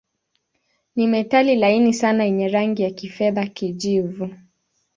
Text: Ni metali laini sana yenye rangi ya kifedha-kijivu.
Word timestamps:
Ni 0.95 1.07
metali 1.07 1.55
laini 1.55 1.93
sana 1.93 2.23
yenye 2.23 2.47
rangi 2.47 2.81
ya 2.83 2.91
kifedha-kijivu. 2.91 4.29